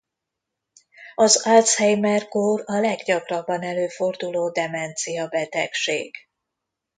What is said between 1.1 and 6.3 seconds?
Az Alzheimer-kór a leggyakrabban előforduló demencia-betegség.